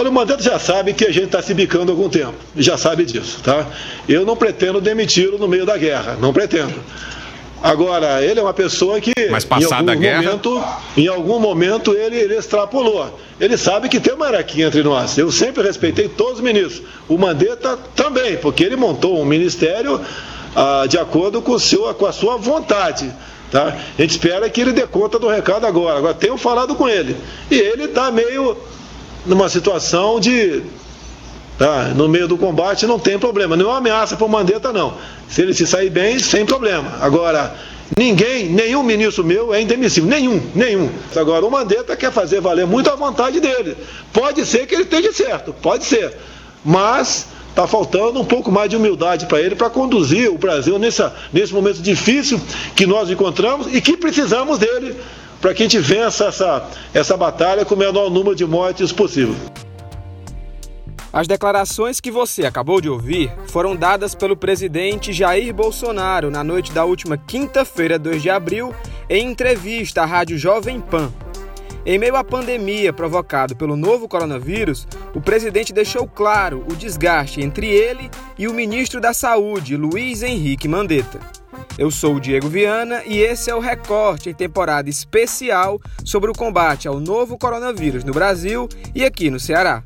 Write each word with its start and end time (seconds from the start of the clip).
Olha, 0.00 0.08
o 0.08 0.12
Mandetta 0.14 0.42
já 0.42 0.58
sabe 0.58 0.94
que 0.94 1.04
a 1.04 1.12
gente 1.12 1.26
está 1.26 1.42
se 1.42 1.52
bicando 1.52 1.92
há 1.92 1.94
algum 1.94 2.08
tempo, 2.08 2.32
já 2.56 2.78
sabe 2.78 3.04
disso, 3.04 3.38
tá? 3.42 3.66
Eu 4.08 4.24
não 4.24 4.34
pretendo 4.34 4.80
demiti-lo 4.80 5.36
no 5.36 5.46
meio 5.46 5.66
da 5.66 5.76
guerra, 5.76 6.16
não 6.18 6.32
pretendo. 6.32 6.72
Agora, 7.62 8.24
ele 8.24 8.40
é 8.40 8.42
uma 8.42 8.54
pessoa 8.54 8.98
que, 8.98 9.12
Mas 9.30 9.44
passada 9.44 9.74
em 9.74 9.76
algum 9.76 9.90
a 9.90 9.94
guerra... 9.94 10.22
momento, 10.22 10.64
em 10.96 11.06
algum 11.06 11.38
momento 11.38 11.92
ele, 11.94 12.16
ele 12.16 12.34
extrapolou. 12.34 13.20
Ele 13.38 13.58
sabe 13.58 13.90
que 13.90 14.00
tem 14.00 14.14
uma 14.14 14.24
hierarquia 14.24 14.68
entre 14.68 14.82
nós. 14.82 15.18
Eu 15.18 15.30
sempre 15.30 15.62
respeitei 15.62 16.08
todos 16.08 16.36
os 16.36 16.40
ministros. 16.40 16.82
O 17.06 17.18
Mandetta 17.18 17.78
também, 17.94 18.38
porque 18.38 18.64
ele 18.64 18.76
montou 18.76 19.20
um 19.20 19.26
ministério 19.26 20.00
ah, 20.56 20.86
de 20.88 20.96
acordo 20.98 21.42
com, 21.42 21.52
o 21.52 21.60
seu, 21.60 21.92
com 21.92 22.06
a 22.06 22.12
sua 22.12 22.38
vontade. 22.38 23.12
Tá? 23.50 23.76
A 23.98 24.00
gente 24.00 24.12
espera 24.12 24.48
que 24.48 24.62
ele 24.62 24.72
dê 24.72 24.86
conta 24.86 25.18
do 25.18 25.28
recado 25.28 25.66
agora. 25.66 25.98
Agora, 25.98 26.14
tenho 26.14 26.38
falado 26.38 26.74
com 26.74 26.88
ele. 26.88 27.14
E 27.50 27.54
ele 27.54 27.84
está 27.84 28.10
meio 28.10 28.56
numa 29.26 29.48
situação 29.48 30.18
de 30.20 30.62
Tá? 31.60 31.92
No 31.94 32.08
meio 32.08 32.26
do 32.26 32.38
combate 32.38 32.86
não 32.86 32.98
tem 32.98 33.18
problema, 33.18 33.54
não 33.54 33.70
é 33.70 33.76
ameaça 33.76 34.16
para 34.16 34.24
o 34.24 34.28
Mandetta, 34.30 34.72
não. 34.72 34.94
Se 35.28 35.42
ele 35.42 35.52
se 35.52 35.66
sair 35.66 35.90
bem, 35.90 36.18
sem 36.18 36.46
problema. 36.46 36.96
Agora, 37.02 37.54
ninguém, 37.98 38.46
nenhum 38.46 38.82
ministro 38.82 39.22
meu 39.22 39.52
é 39.52 39.60
indemissível, 39.60 40.08
nenhum, 40.08 40.40
nenhum. 40.54 40.88
Agora, 41.14 41.44
o 41.44 41.50
Mandetta 41.50 41.94
quer 41.94 42.10
fazer 42.10 42.40
valer 42.40 42.66
muito 42.66 42.88
a 42.88 42.96
vontade 42.96 43.40
dele. 43.40 43.76
Pode 44.10 44.46
ser 44.46 44.66
que 44.66 44.74
ele 44.74 44.84
esteja 44.84 45.12
certo, 45.12 45.52
pode 45.52 45.84
ser. 45.84 46.16
Mas 46.64 47.26
está 47.50 47.66
faltando 47.66 48.18
um 48.18 48.24
pouco 48.24 48.50
mais 48.50 48.70
de 48.70 48.76
humildade 48.76 49.26
para 49.26 49.38
ele 49.38 49.54
para 49.54 49.68
conduzir 49.68 50.30
o 50.30 50.38
Brasil 50.38 50.78
nessa, 50.78 51.14
nesse 51.30 51.52
momento 51.52 51.82
difícil 51.82 52.40
que 52.74 52.86
nós 52.86 53.10
encontramos 53.10 53.66
e 53.70 53.82
que 53.82 53.98
precisamos 53.98 54.58
dele 54.58 54.96
para 55.40 55.54
que 55.54 55.62
a 55.62 55.66
gente 55.66 55.78
vença 55.78 56.26
essa, 56.26 56.68
essa 56.92 57.16
batalha 57.16 57.64
com 57.64 57.74
o 57.74 57.78
menor 57.78 58.10
número 58.10 58.36
de 58.36 58.44
mortes 58.44 58.92
possível. 58.92 59.34
As 61.12 61.26
declarações 61.26 62.00
que 62.00 62.10
você 62.10 62.46
acabou 62.46 62.80
de 62.80 62.88
ouvir 62.88 63.32
foram 63.48 63.74
dadas 63.74 64.14
pelo 64.14 64.36
presidente 64.36 65.12
Jair 65.12 65.52
Bolsonaro 65.52 66.30
na 66.30 66.44
noite 66.44 66.70
da 66.70 66.84
última 66.84 67.16
quinta-feira, 67.16 67.98
2 67.98 68.22
de 68.22 68.30
abril, 68.30 68.72
em 69.08 69.28
entrevista 69.28 70.02
à 70.02 70.06
Rádio 70.06 70.38
Jovem 70.38 70.80
Pan. 70.80 71.12
Em 71.84 71.98
meio 71.98 72.14
à 72.14 72.22
pandemia 72.22 72.92
provocada 72.92 73.56
pelo 73.56 73.74
novo 73.74 74.06
coronavírus, 74.06 74.86
o 75.12 75.20
presidente 75.20 75.72
deixou 75.72 76.06
claro 76.06 76.64
o 76.70 76.76
desgaste 76.76 77.40
entre 77.40 77.66
ele 77.66 78.08
e 78.38 78.46
o 78.46 78.54
ministro 78.54 79.00
da 79.00 79.12
Saúde, 79.12 79.76
Luiz 79.76 80.22
Henrique 80.22 80.68
Mandetta. 80.68 81.39
Eu 81.78 81.90
sou 81.90 82.16
o 82.16 82.20
Diego 82.20 82.48
Viana 82.48 83.02
e 83.04 83.18
esse 83.18 83.50
é 83.50 83.54
o 83.54 83.60
recorte 83.60 84.30
em 84.30 84.34
temporada 84.34 84.90
especial 84.90 85.80
sobre 86.04 86.30
o 86.30 86.34
combate 86.34 86.86
ao 86.86 87.00
novo 87.00 87.38
coronavírus 87.38 88.04
no 88.04 88.12
Brasil 88.12 88.68
e 88.94 89.04
aqui 89.04 89.30
no 89.30 89.40
Ceará. 89.40 89.82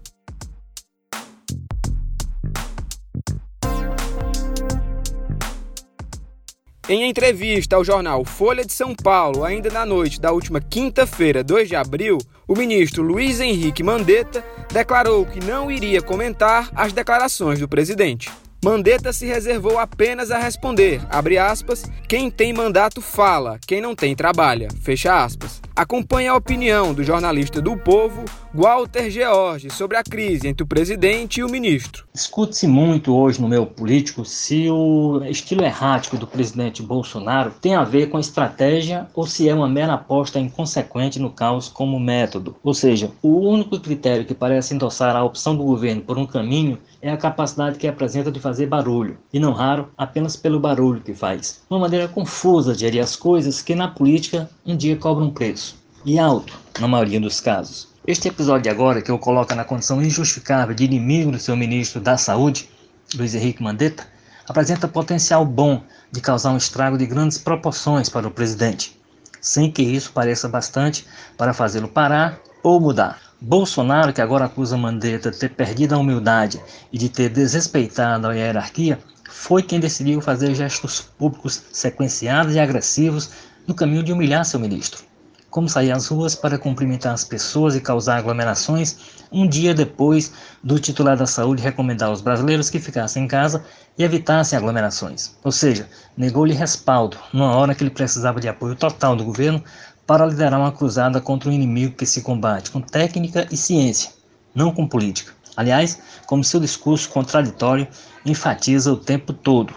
Em 6.86 7.08
entrevista 7.08 7.76
ao 7.76 7.84
jornal 7.84 8.26
Folha 8.26 8.62
de 8.62 8.72
São 8.72 8.94
Paulo, 8.94 9.42
ainda 9.42 9.70
na 9.70 9.86
noite 9.86 10.20
da 10.20 10.32
última 10.32 10.60
quinta-feira, 10.60 11.42
2 11.42 11.66
de 11.66 11.76
abril, 11.76 12.18
o 12.46 12.54
ministro 12.54 13.02
Luiz 13.02 13.40
Henrique 13.40 13.82
Mandetta 13.82 14.44
declarou 14.70 15.24
que 15.24 15.40
não 15.40 15.70
iria 15.70 16.02
comentar 16.02 16.70
as 16.74 16.92
declarações 16.92 17.58
do 17.58 17.66
presidente. 17.66 18.30
Mandetta 18.64 19.12
se 19.12 19.26
reservou 19.26 19.78
apenas 19.78 20.30
a 20.30 20.38
responder, 20.38 21.02
aspas, 21.38 21.84
quem 22.08 22.30
tem 22.30 22.50
mandato 22.50 23.02
fala, 23.02 23.58
quem 23.66 23.78
não 23.78 23.94
tem 23.94 24.16
trabalha, 24.16 24.68
fecha 24.80 25.22
aspas. 25.22 25.60
Acompanhe 25.76 26.28
a 26.28 26.36
opinião 26.36 26.94
do 26.94 27.02
jornalista 27.02 27.60
do 27.60 27.76
Povo, 27.76 28.24
Walter 28.54 29.10
George, 29.10 29.68
sobre 29.68 29.96
a 29.96 30.04
crise 30.04 30.46
entre 30.46 30.62
o 30.62 30.66
presidente 30.66 31.40
e 31.40 31.44
o 31.44 31.48
ministro. 31.48 32.06
Discute-se 32.14 32.68
muito 32.68 33.12
hoje 33.12 33.42
no 33.42 33.48
meio 33.48 33.66
político 33.66 34.24
se 34.24 34.70
o 34.70 35.20
estilo 35.24 35.64
errático 35.64 36.16
do 36.16 36.28
presidente 36.28 36.80
Bolsonaro 36.80 37.50
tem 37.60 37.74
a 37.74 37.82
ver 37.82 38.08
com 38.08 38.20
estratégia 38.20 39.08
ou 39.12 39.26
se 39.26 39.48
é 39.48 39.54
uma 39.54 39.68
mera 39.68 39.94
aposta 39.94 40.38
inconsequente 40.38 41.18
no 41.18 41.28
caos 41.28 41.68
como 41.68 41.98
método. 41.98 42.54
Ou 42.62 42.72
seja, 42.72 43.10
o 43.20 43.40
único 43.40 43.78
critério 43.80 44.24
que 44.24 44.32
parece 44.32 44.74
endossar 44.74 45.16
a 45.16 45.24
opção 45.24 45.56
do 45.56 45.64
governo 45.64 46.02
por 46.02 46.16
um 46.16 46.24
caminho 46.24 46.78
é 47.04 47.10
a 47.10 47.18
capacidade 47.18 47.78
que 47.78 47.86
apresenta 47.86 48.32
de 48.32 48.40
fazer 48.40 48.64
barulho, 48.64 49.18
e 49.30 49.38
não 49.38 49.52
raro 49.52 49.90
apenas 49.94 50.36
pelo 50.36 50.58
barulho 50.58 51.02
que 51.02 51.12
faz. 51.12 51.60
Uma 51.68 51.80
maneira 51.80 52.08
confusa 52.08 52.72
de 52.72 52.80
gerir 52.80 53.02
as 53.02 53.14
coisas 53.14 53.60
que 53.60 53.74
na 53.74 53.88
política 53.88 54.48
um 54.64 54.74
dia 54.74 54.96
cobra 54.96 55.22
um 55.22 55.30
preço, 55.30 55.76
e 56.02 56.18
alto 56.18 56.58
na 56.80 56.88
maioria 56.88 57.20
dos 57.20 57.42
casos. 57.42 57.88
Este 58.06 58.28
episódio 58.28 58.72
agora, 58.72 59.02
que 59.02 59.12
o 59.12 59.18
coloca 59.18 59.54
na 59.54 59.66
condição 59.66 60.00
injustificável 60.00 60.74
de 60.74 60.84
inimigo 60.84 61.30
do 61.30 61.38
seu 61.38 61.54
ministro 61.54 62.00
da 62.00 62.16
Saúde, 62.16 62.70
Luiz 63.14 63.34
Henrique 63.34 63.62
Mandetta, 63.62 64.06
apresenta 64.48 64.88
potencial 64.88 65.44
bom 65.44 65.82
de 66.10 66.22
causar 66.22 66.52
um 66.52 66.56
estrago 66.56 66.96
de 66.96 67.04
grandes 67.04 67.36
proporções 67.36 68.08
para 68.08 68.26
o 68.26 68.30
presidente, 68.30 68.98
sem 69.42 69.70
que 69.70 69.82
isso 69.82 70.10
pareça 70.10 70.48
bastante 70.48 71.06
para 71.36 71.52
fazê-lo 71.52 71.86
parar 71.86 72.40
ou 72.62 72.80
mudar. 72.80 73.20
Bolsonaro, 73.46 74.10
que 74.10 74.22
agora 74.22 74.46
acusa 74.46 74.74
Mandetta 74.74 75.30
de 75.30 75.36
ter 75.36 75.50
perdido 75.50 75.94
a 75.94 75.98
humildade 75.98 76.58
e 76.90 76.96
de 76.96 77.10
ter 77.10 77.28
desrespeitado 77.28 78.26
a 78.26 78.32
hierarquia, 78.32 78.98
foi 79.28 79.62
quem 79.62 79.78
decidiu 79.78 80.18
fazer 80.22 80.54
gestos 80.54 81.02
públicos 81.18 81.62
sequenciados 81.70 82.54
e 82.54 82.58
agressivos 82.58 83.32
no 83.66 83.74
caminho 83.74 84.02
de 84.02 84.14
humilhar 84.14 84.46
seu 84.46 84.58
ministro. 84.58 85.04
Como 85.50 85.68
sair 85.68 85.92
às 85.92 86.06
ruas 86.06 86.34
para 86.34 86.56
cumprimentar 86.56 87.12
as 87.12 87.22
pessoas 87.22 87.76
e 87.76 87.82
causar 87.82 88.16
aglomerações, 88.16 88.96
um 89.30 89.46
dia 89.46 89.74
depois 89.74 90.32
do 90.62 90.78
titular 90.78 91.16
da 91.16 91.26
saúde 91.26 91.62
recomendar 91.62 92.08
aos 92.08 92.22
brasileiros 92.22 92.70
que 92.70 92.80
ficassem 92.80 93.24
em 93.24 93.28
casa 93.28 93.62
e 93.98 94.02
evitassem 94.02 94.58
aglomerações. 94.58 95.36
Ou 95.44 95.52
seja, 95.52 95.86
negou-lhe 96.16 96.54
respaldo, 96.54 97.18
numa 97.30 97.54
hora 97.54 97.74
que 97.74 97.84
ele 97.84 97.90
precisava 97.90 98.40
de 98.40 98.48
apoio 98.48 98.74
total 98.74 99.14
do 99.14 99.22
governo 99.22 99.62
para 100.06 100.26
liderar 100.26 100.60
uma 100.60 100.72
cruzada 100.72 101.20
contra 101.20 101.48
um 101.48 101.52
inimigo 101.52 101.96
que 101.96 102.06
se 102.06 102.20
combate 102.20 102.70
com 102.70 102.80
técnica 102.80 103.46
e 103.50 103.56
ciência, 103.56 104.10
não 104.54 104.70
com 104.70 104.86
política. 104.86 105.32
Aliás, 105.56 105.98
como 106.26 106.44
seu 106.44 106.60
discurso 106.60 107.08
contraditório 107.08 107.86
enfatiza 108.24 108.92
o 108.92 108.96
tempo 108.96 109.32
todo. 109.32 109.74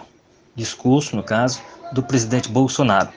Discurso, 0.54 1.14
no 1.14 1.22
caso, 1.22 1.60
do 1.92 2.02
presidente 2.02 2.48
Bolsonaro. 2.48 3.10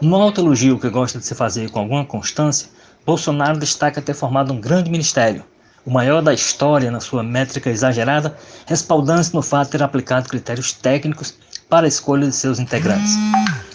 No 0.00 0.16
alto 0.16 0.40
elogio 0.40 0.78
que 0.78 0.88
gosta 0.88 1.18
de 1.18 1.26
se 1.26 1.34
fazer 1.34 1.70
com 1.70 1.80
alguma 1.80 2.04
constância, 2.04 2.68
Bolsonaro 3.04 3.58
destaca 3.58 4.00
ter 4.00 4.14
formado 4.14 4.52
um 4.52 4.60
grande 4.60 4.90
ministério, 4.90 5.44
o 5.84 5.90
maior 5.90 6.22
da 6.22 6.32
história 6.32 6.90
na 6.90 7.00
sua 7.00 7.22
métrica 7.22 7.68
exagerada, 7.68 8.36
respaldando-se 8.66 9.34
no 9.34 9.42
fato 9.42 9.66
de 9.66 9.72
ter 9.72 9.82
aplicado 9.82 10.28
critérios 10.28 10.72
técnicos 10.72 11.34
para 11.68 11.86
a 11.86 11.88
escolha 11.88 12.26
de 12.26 12.34
seus 12.34 12.58
integrantes. 12.58 13.12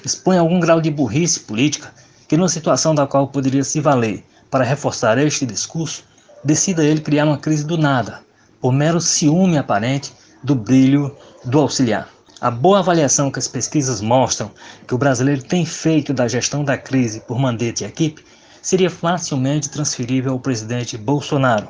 Expõe 0.04 0.38
algum 0.38 0.60
grau 0.60 0.82
de 0.82 0.90
burrice 0.90 1.42
política 1.42 1.94
que, 2.30 2.38
numa 2.38 2.48
situação 2.48 2.94
da 2.94 3.08
qual 3.08 3.28
poderia 3.28 3.64
se 3.64 3.82
valer 3.82 4.24
para 4.52 4.64
reforçar 4.64 5.18
este 5.18 5.48
discurso, 5.48 6.04
decida 6.44 6.86
ele 6.86 7.02
criar 7.02 7.26
uma 7.26 7.40
crise 7.40 7.66
do 7.66 7.76
nada, 7.76 8.22
por 8.62 8.72
mero 8.72 9.02
ciúme 9.02 9.58
aparente 9.58 10.14
do 10.44 10.54
brilho 10.54 11.14
do 11.44 11.60
auxiliar. 11.60 12.08
A 12.40 12.52
boa 12.52 12.80
avaliação 12.80 13.32
que 13.32 13.40
as 13.40 13.48
pesquisas 13.48 14.00
mostram 14.00 14.52
que 14.88 14.94
o 14.94 14.98
brasileiro 14.98 15.44
tem 15.44 15.66
feito 15.66 16.14
da 16.14 16.28
gestão 16.28 16.64
da 16.64 16.78
crise 16.78 17.20
por 17.22 17.40
Mandetta 17.40 17.84
e 17.84 17.88
equipe 17.88 18.24
seria 18.62 18.92
facilmente 18.92 19.70
transferível 19.70 20.34
ao 20.34 20.40
presidente 20.40 20.98
Bolsonaro. 20.98 21.68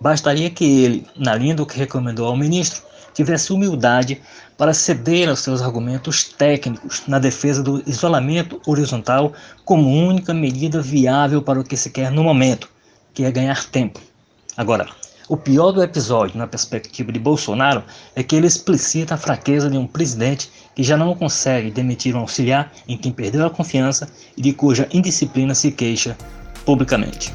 Bastaria 0.00 0.48
que 0.48 0.64
ele, 0.64 1.06
na 1.14 1.34
linha 1.34 1.54
do 1.54 1.66
que 1.66 1.76
recomendou 1.76 2.26
ao 2.26 2.36
ministro, 2.36 2.82
tivesse 3.14 3.52
humildade 3.52 4.20
para 4.56 4.74
ceder 4.74 5.28
aos 5.28 5.40
seus 5.40 5.62
argumentos 5.62 6.24
técnicos 6.24 7.02
na 7.06 7.18
defesa 7.18 7.62
do 7.62 7.82
isolamento 7.88 8.60
horizontal 8.66 9.32
como 9.64 9.88
única 9.88 10.34
medida 10.34 10.82
viável 10.82 11.40
para 11.40 11.60
o 11.60 11.64
que 11.64 11.76
se 11.76 11.90
quer 11.90 12.10
no 12.10 12.22
momento, 12.22 12.68
que 13.14 13.24
é 13.24 13.30
ganhar 13.30 13.64
tempo. 13.64 14.00
Agora, 14.56 14.86
o 15.30 15.36
pior 15.36 15.70
do 15.70 15.82
episódio, 15.82 16.36
na 16.36 16.46
perspectiva 16.46 17.12
de 17.12 17.18
Bolsonaro, 17.20 17.84
é 18.16 18.22
que 18.22 18.34
ele 18.34 18.48
explicita 18.48 19.14
a 19.14 19.16
fraqueza 19.16 19.70
de 19.70 19.78
um 19.78 19.86
presidente 19.86 20.50
que 20.74 20.82
já 20.82 20.96
não 20.96 21.14
consegue 21.14 21.70
demitir 21.70 22.16
um 22.16 22.20
auxiliar 22.20 22.72
em 22.88 22.96
quem 22.96 23.12
perdeu 23.12 23.46
a 23.46 23.50
confiança 23.50 24.10
e 24.36 24.42
de 24.42 24.52
cuja 24.52 24.88
indisciplina 24.92 25.54
se 25.54 25.70
queixa 25.70 26.16
publicamente. 26.64 27.32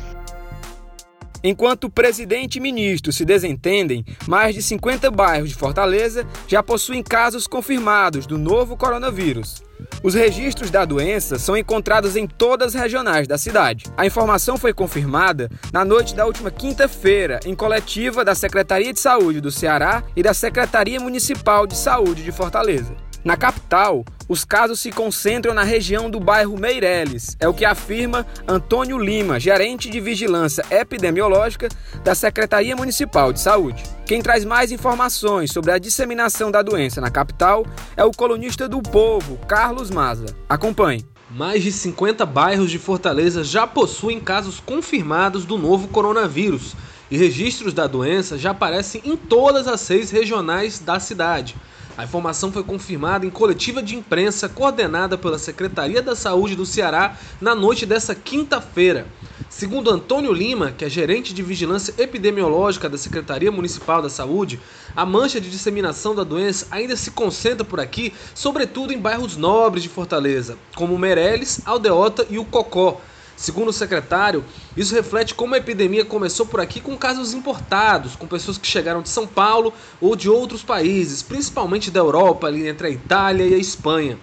Enquanto 1.47 1.91
presidente 1.91 2.55
e 2.55 2.59
ministro 2.59 3.13
se 3.13 3.23
desentendem, 3.23 4.03
mais 4.27 4.55
de 4.55 4.63
50 4.63 5.11
bairros 5.11 5.49
de 5.49 5.55
Fortaleza 5.55 6.25
já 6.47 6.63
possuem 6.63 7.03
casos 7.03 7.45
confirmados 7.45 8.25
do 8.25 8.35
novo 8.35 8.75
coronavírus. 8.75 9.61
Os 10.01 10.15
registros 10.15 10.71
da 10.71 10.83
doença 10.85 11.37
são 11.37 11.55
encontrados 11.55 12.15
em 12.15 12.25
todas 12.25 12.75
as 12.75 12.81
regionais 12.81 13.27
da 13.27 13.37
cidade. 13.37 13.85
A 13.95 14.07
informação 14.07 14.57
foi 14.57 14.73
confirmada 14.73 15.51
na 15.71 15.85
noite 15.85 16.15
da 16.15 16.25
última 16.25 16.49
quinta-feira, 16.49 17.39
em 17.45 17.53
coletiva 17.53 18.25
da 18.25 18.33
Secretaria 18.33 18.91
de 18.91 18.99
Saúde 18.99 19.39
do 19.39 19.51
Ceará 19.51 20.03
e 20.15 20.23
da 20.23 20.33
Secretaria 20.33 20.99
Municipal 20.99 21.67
de 21.67 21.77
Saúde 21.77 22.23
de 22.23 22.31
Fortaleza. 22.31 22.95
Na 23.25 23.35
capital, 23.35 24.05
os 24.29 24.45
casos 24.45 24.79
se 24.79 24.91
concentram 24.91 25.51
na 25.51 25.63
região 25.63 26.11
do 26.11 26.19
bairro 26.19 26.59
Meireles, 26.59 27.35
é 27.39 27.47
o 27.47 27.55
que 27.55 27.65
afirma 27.65 28.23
Antônio 28.47 28.99
Lima, 28.99 29.39
gerente 29.39 29.89
de 29.89 29.99
vigilância 29.99 30.63
epidemiológica 30.69 31.67
da 32.03 32.13
Secretaria 32.13 32.75
Municipal 32.75 33.33
de 33.33 33.39
Saúde. 33.39 33.81
Quem 34.05 34.21
traz 34.21 34.45
mais 34.45 34.71
informações 34.71 35.51
sobre 35.51 35.71
a 35.71 35.79
disseminação 35.79 36.51
da 36.51 36.61
doença 36.61 37.01
na 37.01 37.09
capital 37.09 37.65
é 37.97 38.05
o 38.05 38.11
colunista 38.11 38.69
do 38.69 38.79
Povo, 38.79 39.39
Carlos 39.47 39.89
Maza. 39.89 40.27
Acompanhe. 40.47 41.03
Mais 41.31 41.63
de 41.63 41.71
50 41.71 42.27
bairros 42.27 42.69
de 42.69 42.77
Fortaleza 42.77 43.43
já 43.43 43.65
possuem 43.65 44.19
casos 44.19 44.59
confirmados 44.59 45.45
do 45.45 45.57
novo 45.57 45.87
coronavírus 45.87 46.75
e 47.09 47.17
registros 47.17 47.73
da 47.73 47.87
doença 47.87 48.37
já 48.37 48.51
aparecem 48.51 49.01
em 49.03 49.17
todas 49.17 49.67
as 49.67 49.81
seis 49.81 50.11
regionais 50.11 50.77
da 50.77 50.99
cidade. 50.99 51.55
A 51.97 52.03
informação 52.03 52.51
foi 52.51 52.61
confirmada 52.61 53.25
em 53.25 53.29
coletiva 53.29 53.81
de 53.81 53.95
imprensa 53.95 54.49
coordenada 54.49 55.17
pela 55.17 55.39
Secretaria 55.39 56.01
da 56.01 56.13
Saúde 56.13 56.53
do 56.53 56.65
Ceará 56.65 57.17
na 57.39 57.55
noite 57.55 57.85
dessa 57.85 58.13
quinta-feira. 58.13 59.07
Segundo 59.49 59.89
Antônio 59.89 60.33
Lima, 60.33 60.73
que 60.73 60.83
é 60.83 60.89
gerente 60.89 61.33
de 61.33 61.41
vigilância 61.41 61.93
epidemiológica 61.97 62.89
da 62.89 62.97
Secretaria 62.97 63.49
Municipal 63.49 64.01
da 64.01 64.09
Saúde, 64.09 64.59
a 64.93 65.05
mancha 65.05 65.39
de 65.39 65.49
disseminação 65.49 66.13
da 66.13 66.25
doença 66.25 66.67
ainda 66.69 66.97
se 66.97 67.11
concentra 67.11 67.63
por 67.63 67.79
aqui, 67.79 68.11
sobretudo 68.33 68.91
em 68.91 68.99
bairros 68.99 69.37
nobres 69.37 69.81
de 69.81 69.87
Fortaleza, 69.87 70.57
como 70.75 70.97
Meirelles, 70.97 71.61
Aldeota 71.65 72.27
e 72.29 72.37
o 72.37 72.43
Cocó 72.43 72.99
Segundo 73.35 73.67
o 73.67 73.73
secretário, 73.73 74.45
isso 74.77 74.95
reflete 74.95 75.35
como 75.35 75.55
a 75.55 75.57
epidemia 75.57 76.05
começou 76.05 76.45
por 76.45 76.61
aqui 76.61 76.79
com 76.79 76.97
casos 76.97 77.33
importados, 77.33 78.15
com 78.15 78.25
pessoas 78.25 78.57
que 78.57 78.65
chegaram 78.65 79.01
de 79.01 79.09
São 79.09 79.27
Paulo 79.27 79.73
ou 79.99 80.15
de 80.15 80.29
outros 80.29 80.63
países, 80.63 81.21
principalmente 81.21 81.91
da 81.91 81.99
Europa, 81.99 82.47
ali 82.47 82.67
entre 82.67 82.87
a 82.87 82.91
Itália 82.91 83.45
e 83.45 83.53
a 83.53 83.57
Espanha. 83.57 84.17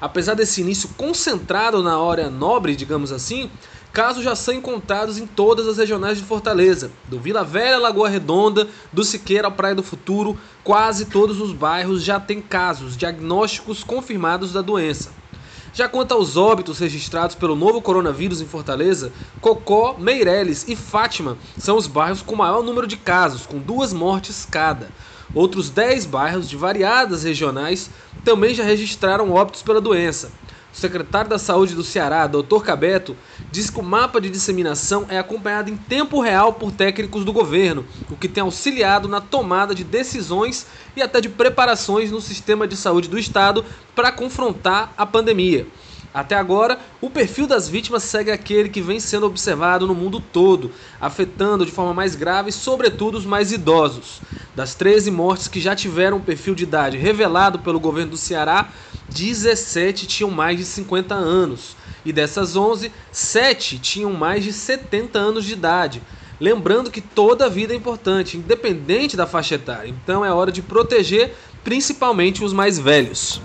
Apesar 0.00 0.34
desse 0.34 0.60
início 0.60 0.90
concentrado 0.90 1.82
na 1.82 1.98
hora 1.98 2.30
nobre, 2.30 2.76
digamos 2.76 3.10
assim, 3.10 3.50
casos 3.90 4.22
já 4.22 4.36
são 4.36 4.54
encontrados 4.54 5.18
em 5.18 5.26
todas 5.26 5.66
as 5.66 5.78
regionais 5.78 6.18
de 6.18 6.24
Fortaleza, 6.24 6.92
do 7.06 7.18
Vila 7.18 7.42
Velha 7.42 7.78
Lagoa 7.78 8.08
Redonda, 8.08 8.68
do 8.92 9.02
Siqueira 9.02 9.48
à 9.48 9.50
Praia 9.50 9.74
do 9.74 9.82
Futuro, 9.82 10.38
quase 10.62 11.06
todos 11.06 11.40
os 11.40 11.52
bairros 11.52 12.04
já 12.04 12.20
têm 12.20 12.40
casos, 12.40 12.96
diagnósticos 12.96 13.82
confirmados 13.82 14.52
da 14.52 14.60
doença. 14.60 15.16
Já 15.72 15.88
quanto 15.88 16.12
aos 16.12 16.36
óbitos 16.36 16.78
registrados 16.78 17.36
pelo 17.36 17.54
novo 17.54 17.80
coronavírus 17.82 18.40
em 18.40 18.46
Fortaleza, 18.46 19.12
Cocó, 19.40 19.96
Meireles 19.98 20.66
e 20.66 20.74
Fátima 20.74 21.36
são 21.58 21.76
os 21.76 21.86
bairros 21.86 22.22
com 22.22 22.34
maior 22.34 22.62
número 22.62 22.86
de 22.86 22.96
casos, 22.96 23.46
com 23.46 23.58
duas 23.58 23.92
mortes 23.92 24.46
cada. 24.50 24.90
Outros 25.34 25.70
10 25.70 26.06
bairros 26.06 26.48
de 26.48 26.56
variadas 26.56 27.22
regionais 27.22 27.90
também 28.24 28.54
já 28.54 28.64
registraram 28.64 29.32
óbitos 29.32 29.62
pela 29.62 29.80
doença. 29.80 30.32
O 30.72 30.76
secretário 30.76 31.30
da 31.30 31.38
Saúde 31.38 31.74
do 31.74 31.82
Ceará, 31.82 32.26
Dr. 32.26 32.62
Cabeto, 32.62 33.16
diz 33.50 33.70
que 33.70 33.80
o 33.80 33.82
mapa 33.82 34.20
de 34.20 34.28
disseminação 34.28 35.06
é 35.08 35.18
acompanhado 35.18 35.70
em 35.70 35.76
tempo 35.76 36.20
real 36.20 36.52
por 36.52 36.70
técnicos 36.70 37.24
do 37.24 37.32
governo, 37.32 37.86
o 38.10 38.16
que 38.16 38.28
tem 38.28 38.42
auxiliado 38.42 39.08
na 39.08 39.20
tomada 39.20 39.74
de 39.74 39.82
decisões 39.82 40.66
e 40.94 41.02
até 41.02 41.20
de 41.20 41.28
preparações 41.30 42.10
no 42.10 42.20
sistema 42.20 42.68
de 42.68 42.76
saúde 42.76 43.08
do 43.08 43.18
estado 43.18 43.64
para 43.94 44.12
confrontar 44.12 44.92
a 44.96 45.06
pandemia. 45.06 45.66
Até 46.12 46.34
agora, 46.36 46.78
o 47.00 47.10
perfil 47.10 47.46
das 47.46 47.68
vítimas 47.68 48.02
segue 48.02 48.30
aquele 48.30 48.68
que 48.68 48.80
vem 48.80 48.98
sendo 48.98 49.26
observado 49.26 49.86
no 49.86 49.94
mundo 49.94 50.20
todo, 50.20 50.72
afetando 51.00 51.66
de 51.66 51.72
forma 51.72 51.92
mais 51.92 52.14
grave, 52.14 52.50
sobretudo, 52.50 53.18
os 53.18 53.26
mais 53.26 53.52
idosos. 53.52 54.20
Das 54.56 54.74
13 54.74 55.10
mortes 55.10 55.48
que 55.48 55.60
já 55.60 55.76
tiveram 55.76 56.16
o 56.16 56.22
perfil 56.22 56.54
de 56.54 56.64
idade 56.64 56.96
revelado 56.96 57.58
pelo 57.58 57.78
governo 57.78 58.12
do 58.12 58.16
Ceará, 58.16 58.68
17 59.08 60.06
tinham 60.06 60.30
mais 60.30 60.58
de 60.58 60.64
50 60.64 61.14
anos. 61.14 61.76
E 62.04 62.12
dessas 62.12 62.56
11, 62.56 62.90
7 63.12 63.78
tinham 63.78 64.12
mais 64.12 64.44
de 64.44 64.52
70 64.52 65.18
anos 65.18 65.44
de 65.44 65.52
idade. 65.52 66.02
Lembrando 66.40 66.90
que 66.90 67.00
toda 67.00 67.50
vida 67.50 67.72
é 67.72 67.76
importante, 67.76 68.36
independente 68.36 69.16
da 69.16 69.26
faixa 69.26 69.56
etária. 69.56 69.88
Então 69.88 70.24
é 70.24 70.32
hora 70.32 70.52
de 70.52 70.62
proteger 70.62 71.34
principalmente 71.64 72.44
os 72.44 72.52
mais 72.52 72.78
velhos. 72.78 73.40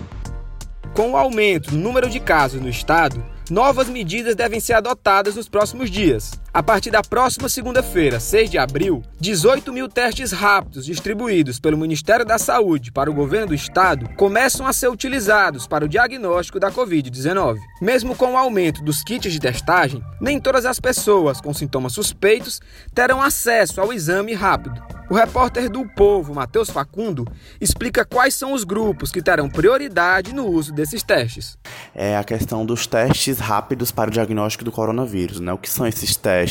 Com 0.94 1.10
o 1.10 1.16
aumento 1.16 1.72
do 1.72 1.76
número 1.76 2.08
de 2.08 2.20
casos 2.20 2.62
no 2.62 2.68
estado, 2.68 3.20
novas 3.50 3.88
medidas 3.88 4.36
devem 4.36 4.60
ser 4.60 4.74
adotadas 4.74 5.34
nos 5.34 5.48
próximos 5.48 5.90
dias. 5.90 6.40
A 6.54 6.62
partir 6.62 6.92
da 6.92 7.02
próxima 7.02 7.48
segunda-feira, 7.48 8.20
6 8.20 8.48
de 8.48 8.58
abril, 8.58 9.02
18 9.18 9.72
mil 9.72 9.88
testes 9.88 10.30
rápidos 10.30 10.86
distribuídos 10.86 11.58
pelo 11.58 11.76
Ministério 11.76 12.24
da 12.24 12.38
Saúde 12.38 12.92
para 12.92 13.10
o 13.10 13.12
governo 13.12 13.48
do 13.48 13.54
estado 13.56 14.08
começam 14.10 14.64
a 14.64 14.72
ser 14.72 14.86
utilizados 14.86 15.66
para 15.66 15.84
o 15.84 15.88
diagnóstico 15.88 16.60
da 16.60 16.70
Covid-19. 16.70 17.58
Mesmo 17.82 18.14
com 18.14 18.34
o 18.34 18.36
aumento 18.36 18.84
dos 18.84 19.02
kits 19.02 19.32
de 19.32 19.40
testagem, 19.40 20.00
nem 20.20 20.38
todas 20.38 20.64
as 20.64 20.78
pessoas 20.78 21.40
com 21.40 21.52
sintomas 21.52 21.92
suspeitos 21.92 22.62
terão 22.94 23.20
acesso 23.20 23.80
ao 23.80 23.92
exame 23.92 24.32
rápido. 24.32 24.80
O 25.10 25.14
repórter 25.14 25.68
do 25.68 25.84
Povo, 25.86 26.32
Matheus 26.32 26.70
Facundo, 26.70 27.26
explica 27.60 28.06
quais 28.06 28.32
são 28.34 28.54
os 28.54 28.64
grupos 28.64 29.12
que 29.12 29.20
terão 29.20 29.50
prioridade 29.50 30.32
no 30.32 30.46
uso 30.46 30.72
desses 30.72 31.02
testes. 31.02 31.58
É 31.94 32.16
a 32.16 32.24
questão 32.24 32.64
dos 32.64 32.86
testes 32.86 33.38
rápidos 33.38 33.90
para 33.90 34.08
o 34.08 34.12
diagnóstico 34.12 34.64
do 34.64 34.72
coronavírus. 34.72 35.40
Né? 35.40 35.52
O 35.52 35.58
que 35.58 35.68
são 35.68 35.86
esses 35.86 36.16
testes? 36.16 36.43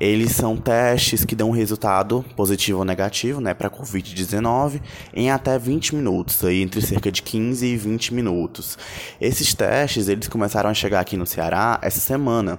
Eles 0.00 0.32
são 0.32 0.56
testes 0.56 1.24
que 1.24 1.36
dão 1.36 1.50
resultado 1.50 2.24
positivo 2.34 2.78
ou 2.78 2.84
negativo 2.84 3.40
né, 3.40 3.54
para 3.54 3.70
Covid-19 3.70 4.80
em 5.14 5.30
até 5.30 5.58
20 5.58 5.94
minutos, 5.94 6.42
aí, 6.44 6.62
entre 6.62 6.80
cerca 6.80 7.12
de 7.12 7.22
15 7.22 7.66
e 7.66 7.76
20 7.76 8.14
minutos. 8.14 8.78
Esses 9.20 9.54
testes 9.54 10.08
eles 10.08 10.28
começaram 10.28 10.70
a 10.70 10.74
chegar 10.74 11.00
aqui 11.00 11.16
no 11.16 11.26
Ceará 11.26 11.78
essa 11.82 12.00
semana, 12.00 12.58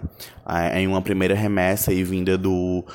em 0.76 0.88
uma 0.88 1.02
primeira 1.02 1.36
remessa 1.36 1.92
aí 1.92 2.04
vinda 2.04 2.38
do 2.38 2.86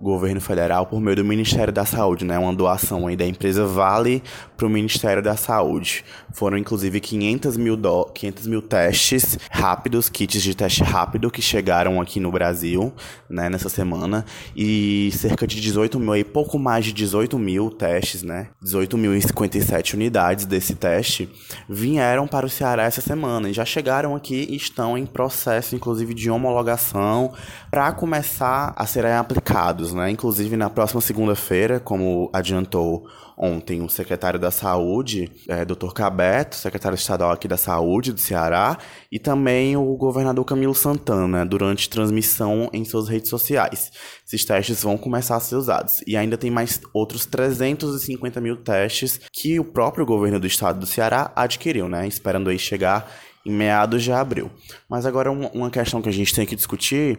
governo 0.00 0.40
federal 0.40 0.86
por 0.86 1.00
meio 1.00 1.16
do 1.16 1.24
Ministério 1.24 1.72
da 1.72 1.84
Saúde, 1.84 2.24
né? 2.24 2.38
Uma 2.38 2.54
doação 2.54 3.06
aí 3.06 3.16
da 3.16 3.26
empresa 3.26 3.66
Vale 3.66 4.22
para 4.56 4.66
o 4.66 4.70
Ministério 4.70 5.22
da 5.22 5.36
Saúde. 5.36 6.04
Foram 6.32 6.56
inclusive 6.56 7.00
500 7.00 7.56
mil, 7.56 7.76
do... 7.76 8.04
500 8.06 8.46
mil 8.46 8.62
testes 8.62 9.38
rápidos, 9.50 10.08
kits 10.08 10.42
de 10.42 10.54
teste 10.54 10.82
rápido 10.84 11.30
que 11.30 11.42
chegaram 11.42 12.00
aqui 12.00 12.20
no 12.20 12.30
Brasil, 12.30 12.92
né? 13.28 13.48
Nessa 13.48 13.68
semana 13.68 14.24
e 14.54 15.10
cerca 15.12 15.46
de 15.46 15.60
18 15.60 15.98
mil, 15.98 16.12
aí 16.12 16.24
pouco 16.24 16.58
mais 16.58 16.84
de 16.84 16.92
18 16.92 17.38
mil 17.38 17.70
testes, 17.70 18.22
né? 18.22 18.48
18.057 18.64 19.94
unidades 19.94 20.44
desse 20.44 20.74
teste 20.74 21.28
vieram 21.68 22.28
para 22.28 22.46
o 22.46 22.48
Ceará 22.48 22.84
essa 22.84 23.00
semana 23.00 23.48
e 23.48 23.52
já 23.52 23.64
chegaram 23.64 24.14
aqui 24.14 24.46
e 24.48 24.56
estão 24.56 24.96
em 24.96 25.06
processo, 25.06 25.74
inclusive 25.74 26.14
de 26.14 26.30
homologação 26.30 27.32
para 27.70 27.90
começar 27.92 28.72
a 28.76 28.86
serem 28.86 29.12
aplicados 29.12 29.87
né? 29.94 30.10
Inclusive, 30.10 30.56
na 30.56 30.68
próxima 30.70 31.00
segunda-feira, 31.00 31.80
como 31.80 32.30
adiantou 32.32 33.06
ontem 33.36 33.80
o 33.82 33.88
secretário 33.88 34.38
da 34.38 34.50
Saúde, 34.50 35.30
é, 35.48 35.64
Dr. 35.64 35.92
Cabeto, 35.94 36.56
secretário 36.56 36.96
estadual 36.96 37.30
aqui 37.30 37.46
da 37.46 37.56
Saúde 37.56 38.12
do 38.12 38.20
Ceará, 38.20 38.76
e 39.12 39.18
também 39.18 39.76
o 39.76 39.96
governador 39.96 40.44
Camilo 40.44 40.74
Santana, 40.74 41.46
durante 41.46 41.88
transmissão 41.88 42.68
em 42.72 42.84
suas 42.84 43.08
redes 43.08 43.30
sociais. 43.30 43.92
Esses 44.26 44.44
testes 44.44 44.82
vão 44.82 44.98
começar 44.98 45.36
a 45.36 45.40
ser 45.40 45.56
usados. 45.56 46.02
E 46.06 46.16
ainda 46.16 46.36
tem 46.36 46.50
mais 46.50 46.80
outros 46.92 47.24
350 47.26 48.40
mil 48.40 48.56
testes 48.56 49.20
que 49.32 49.60
o 49.60 49.64
próprio 49.64 50.04
governo 50.04 50.40
do 50.40 50.46
estado 50.46 50.80
do 50.80 50.86
Ceará 50.86 51.30
adquiriu, 51.36 51.88
né? 51.88 52.06
Esperando 52.08 52.50
aí 52.50 52.58
chegar 52.58 53.08
em 53.46 53.52
meados 53.52 54.02
de 54.02 54.12
abril. 54.12 54.50
Mas 54.88 55.06
agora 55.06 55.30
uma 55.30 55.70
questão 55.70 56.02
que 56.02 56.08
a 56.08 56.12
gente 56.12 56.34
tem 56.34 56.44
que 56.44 56.56
discutir 56.56 57.18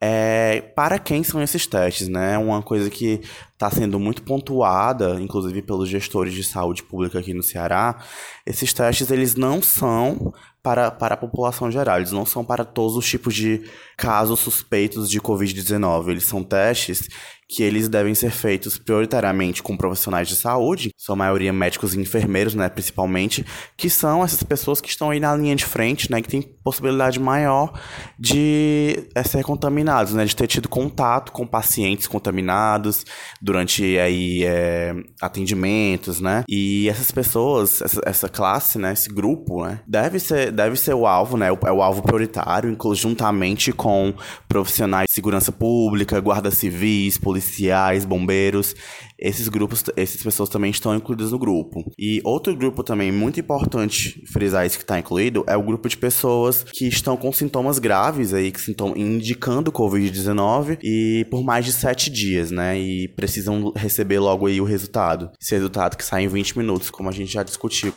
é, 0.00 0.60
para 0.74 0.98
quem 0.98 1.22
são 1.24 1.42
esses 1.42 1.66
testes, 1.66 2.08
né? 2.08 2.36
Uma 2.38 2.62
coisa 2.62 2.90
que 2.90 3.20
está 3.56 3.70
sendo 3.70 3.98
muito 3.98 4.22
pontuada, 4.22 5.18
inclusive 5.18 5.62
pelos 5.62 5.88
gestores 5.88 6.34
de 6.34 6.44
saúde 6.44 6.82
pública 6.82 7.18
aqui 7.18 7.32
no 7.32 7.42
Ceará, 7.42 8.04
esses 8.44 8.70
testes 8.72 9.10
eles 9.10 9.34
não 9.34 9.62
são 9.62 10.34
para, 10.62 10.90
para 10.90 11.14
a 11.14 11.16
população 11.16 11.70
geral, 11.70 11.96
eles 11.96 12.12
não 12.12 12.26
são 12.26 12.44
para 12.44 12.64
todos 12.64 12.96
os 12.96 13.08
tipos 13.08 13.34
de 13.34 13.62
casos 13.96 14.40
suspeitos 14.40 15.08
de 15.08 15.20
Covid-19. 15.20 16.08
Eles 16.08 16.24
são 16.24 16.42
testes 16.42 17.08
que 17.48 17.62
eles 17.62 17.88
devem 17.88 18.14
ser 18.14 18.30
feitos 18.30 18.76
prioritariamente 18.76 19.62
com 19.62 19.76
profissionais 19.76 20.26
de 20.26 20.34
saúde, 20.34 20.90
sua 20.96 21.14
maioria 21.14 21.52
médicos 21.52 21.94
e 21.94 22.00
enfermeiros, 22.00 22.54
né, 22.54 22.68
principalmente, 22.68 23.46
que 23.76 23.88
são 23.88 24.24
essas 24.24 24.42
pessoas 24.42 24.80
que 24.80 24.88
estão 24.88 25.10
aí 25.10 25.20
na 25.20 25.34
linha 25.36 25.54
de 25.54 25.64
frente, 25.64 26.10
né, 26.10 26.20
que 26.20 26.28
tem 26.28 26.42
possibilidade 26.42 27.20
maior 27.20 27.72
de 28.18 29.08
é, 29.14 29.22
ser 29.22 29.44
contaminados, 29.44 30.12
né, 30.12 30.24
de 30.24 30.34
ter 30.34 30.48
tido 30.48 30.68
contato 30.68 31.30
com 31.30 31.46
pacientes 31.46 32.08
contaminados, 32.08 33.04
durante 33.46 33.96
aí 33.96 34.42
é, 34.44 34.92
atendimentos, 35.22 36.20
né? 36.20 36.42
E 36.48 36.88
essas 36.88 37.12
pessoas, 37.12 37.80
essa, 37.80 38.00
essa, 38.04 38.28
classe, 38.28 38.76
né? 38.76 38.92
Esse 38.92 39.08
grupo, 39.08 39.64
né? 39.64 39.78
Deve 39.86 40.18
ser, 40.18 40.50
deve 40.50 40.74
ser 40.74 40.94
o 40.94 41.06
alvo, 41.06 41.36
né? 41.36 41.46
É 41.46 41.72
o 41.72 41.80
alvo 41.80 42.02
prioritário, 42.02 42.76
juntamente 42.94 43.72
com 43.72 44.12
profissionais 44.48 45.06
de 45.06 45.14
segurança 45.14 45.52
pública, 45.52 46.18
guardas 46.18 46.54
civis, 46.54 47.18
policiais, 47.18 48.04
bombeiros. 48.04 48.74
Esses 49.18 49.48
grupos, 49.48 49.82
essas 49.96 50.22
pessoas 50.22 50.48
também 50.48 50.70
estão 50.70 50.94
incluídas 50.94 51.30
no 51.30 51.38
grupo. 51.38 51.84
E 51.98 52.20
outro 52.24 52.54
grupo 52.54 52.82
também 52.82 53.12
muito 53.12 53.38
importante 53.40 54.22
frisar 54.30 54.66
isso 54.66 54.76
que 54.76 54.84
está 54.84 54.98
incluído 54.98 55.44
é 55.46 55.56
o 55.56 55.62
grupo 55.62 55.88
de 55.88 55.96
pessoas 55.96 56.64
que 56.64 56.86
estão 56.86 57.16
com 57.16 57.32
sintomas 57.32 57.78
graves 57.78 58.34
aí, 58.34 58.50
que 58.50 58.58
estão 58.58 58.94
indicando 58.96 59.72
Covid-19 59.72 60.78
e 60.82 61.26
por 61.30 61.42
mais 61.42 61.64
de 61.64 61.72
sete 61.72 62.10
dias, 62.10 62.50
né? 62.50 62.78
E 62.78 63.08
precisam 63.08 63.35
receber 63.74 64.18
logo 64.18 64.46
aí 64.46 64.60
o 64.60 64.64
resultado. 64.64 65.30
Esse 65.40 65.54
resultado 65.54 65.96
que 65.96 66.04
sai 66.04 66.24
em 66.24 66.28
20 66.28 66.58
minutos, 66.58 66.90
como 66.90 67.08
a 67.08 67.12
gente 67.12 67.32
já 67.32 67.42
discutiu. 67.42 67.92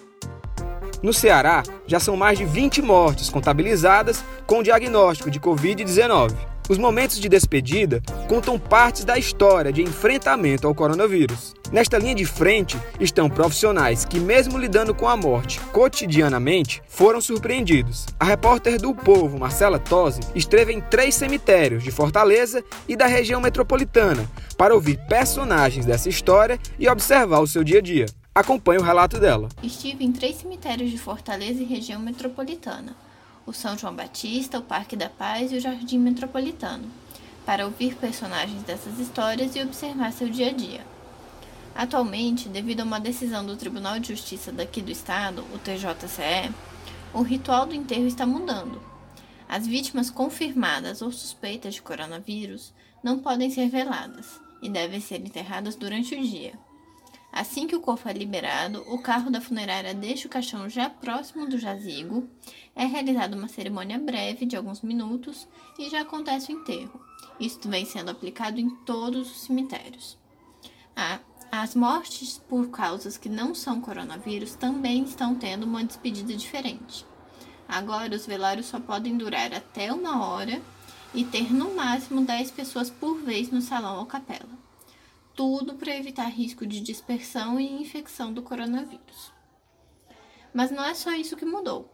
No 1.01 1.13
Ceará, 1.13 1.63
já 1.88 2.00
são 2.00 2.17
mais 2.17 2.38
de 2.38 2.46
20 2.46 2.81
mortes 2.81 3.29
contabilizadas 3.29 4.24
com 4.46 4.62
diagnóstico 4.62 5.31
de 5.31 5.39
Covid-19. 5.39 6.59
Os 6.70 6.78
momentos 6.78 7.20
de 7.20 7.28
despedida 7.28 8.00
contam 8.28 8.60
partes 8.60 9.04
da 9.04 9.18
história 9.18 9.74
de 9.74 9.82
enfrentamento 9.82 10.68
ao 10.68 10.76
coronavírus. 10.76 11.56
Nesta 11.72 11.98
linha 11.98 12.14
de 12.14 12.26
frente 12.26 12.78
estão 13.00 13.28
profissionais 13.28 14.06
que, 14.06 14.20
mesmo 14.20 14.56
lidando 14.56 14.94
com 14.94 15.08
a 15.08 15.18
morte 15.18 15.60
cotidianamente, 15.74 16.84
foram 16.88 17.20
surpreendidos. 17.20 18.06
A 18.20 18.26
repórter 18.26 18.80
do 18.80 18.94
Povo, 18.94 19.40
Marcela 19.40 19.80
Tosi, 19.80 20.22
esteve 20.36 20.72
em 20.72 20.80
três 20.80 21.16
cemitérios 21.16 21.84
de 21.84 21.90
Fortaleza 21.90 22.64
e 22.88 22.96
da 22.96 23.08
região 23.08 23.42
metropolitana 23.42 24.30
para 24.56 24.76
ouvir 24.76 25.00
personagens 25.08 25.88
dessa 25.88 26.08
história 26.08 26.60
e 26.78 26.88
observar 26.88 27.40
o 27.40 27.48
seu 27.48 27.64
dia 27.64 27.80
a 27.80 27.82
dia. 27.82 28.06
Acompanhe 28.36 28.80
o 28.80 28.84
relato 28.84 29.20
dela. 29.20 29.50
Estive 29.64 30.06
em 30.06 30.12
três 30.12 30.36
cemitérios 30.36 30.92
de 30.92 31.00
Fortaleza 31.00 31.64
e 31.64 31.66
região 31.66 32.00
metropolitana 32.00 33.09
o 33.50 33.53
São 33.53 33.75
João 33.75 33.96
Batista, 33.96 34.60
o 34.60 34.63
Parque 34.63 34.96
da 34.96 35.10
Paz 35.10 35.51
e 35.51 35.56
o 35.56 35.60
Jardim 35.60 35.98
Metropolitano, 35.98 36.88
para 37.48 37.65
ouvir 37.65 37.96
personagens 37.96 38.62
dessas 38.62 39.00
histórias 39.00 39.56
e 39.56 39.62
observar 39.62 40.13
seu 40.13 40.29
dia 40.29 40.50
a 40.50 40.53
dia. 40.53 40.86
Atualmente, 41.74 42.48
devido 42.48 42.82
a 42.82 42.84
uma 42.84 43.00
decisão 43.00 43.44
do 43.44 43.58
Tribunal 43.58 43.98
de 44.00 44.10
Justiça 44.10 44.51
daqui 44.51 44.84
do 44.84 44.91
estado, 44.91 45.44
o 45.51 45.58
TJCE, 45.58 46.53
o 47.12 47.24
ritual 47.24 47.65
do 47.65 47.74
enterro 47.74 48.06
está 48.06 48.24
mudando. 48.24 48.79
As 49.48 49.65
vítimas 49.65 50.12
confirmadas 50.12 51.01
ou 51.01 51.12
suspeitas 51.12 51.74
de 51.74 51.82
coronavírus 51.82 52.72
não 53.03 53.18
podem 53.18 53.50
ser 53.50 53.68
veladas 53.68 54.39
e 54.62 54.70
devem 54.70 55.01
ser 55.01 55.22
enterradas 55.22 55.75
durante 55.75 56.13
o 56.13 56.22
dia. 56.22 56.53
Assim 57.32 57.68
que 57.68 57.76
o 57.76 57.80
corpo 57.80 58.10
é 58.10 58.14
liberado, 58.14 58.84
o 58.88 59.02
carro 59.02 59.30
da 59.30 59.40
funerária 59.40 59.94
deixa 59.94 60.28
o 60.28 60.32
caixão 60.32 60.68
já 60.68 60.90
próximo 60.90 61.48
do 61.48 61.60
jazigo, 61.60 62.28
é 62.76 62.86
realizada 62.86 63.36
uma 63.36 63.48
cerimônia 63.48 64.00
breve 64.00 64.46
de 64.46 64.56
alguns 64.56 64.82
minutos 64.82 65.48
e 65.78 65.90
já 65.90 66.02
acontece 66.02 66.52
o 66.52 66.56
enterro. 66.60 67.00
Isto 67.40 67.70
vem 67.70 67.86
sendo 67.86 68.10
aplicado 68.10 68.60
em 68.60 68.70
todos 68.84 69.30
os 69.32 69.42
cemitérios. 69.42 70.18
Ah, 70.96 71.20
as 71.52 71.76
mortes 71.76 72.42
por 72.50 72.70
causas 72.70 73.18
que 73.18 73.30
não 73.30 73.54
são 73.54 73.80
coronavírus 73.80 74.56
também 74.56 75.04
estão 75.04 75.36
tendo 75.36 75.64
uma 75.64 75.84
despedida 75.84 76.36
diferente. 76.36 77.06
Agora, 77.68 78.16
os 78.16 78.26
velórios 78.26 78.66
só 78.66 78.80
podem 78.80 79.16
durar 79.16 79.54
até 79.54 79.94
uma 79.94 80.26
hora 80.26 80.60
e 81.14 81.24
ter 81.24 81.54
no 81.54 81.76
máximo 81.76 82.26
10 82.26 82.52
pessoas 82.52 82.90
por 82.90 83.20
vez 83.20 83.50
no 83.52 83.62
salão 83.62 84.00
ou 84.00 84.06
capela 84.06 84.59
tudo 85.39 85.75
para 85.75 85.96
evitar 85.96 86.27
risco 86.27 86.67
de 86.67 86.81
dispersão 86.81 87.58
e 87.62 87.81
infecção 87.81 88.34
do 88.34 88.41
coronavírus. 88.41 89.31
Mas 90.53 90.69
não 90.69 90.84
é 90.84 90.93
só 90.93 91.13
isso 91.13 91.38
que 91.38 91.46
mudou. 91.46 91.89